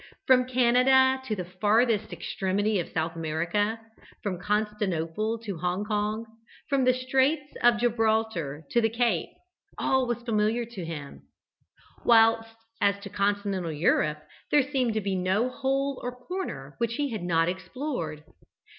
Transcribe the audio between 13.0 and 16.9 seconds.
to continental Europe, there seemed to be no hole or corner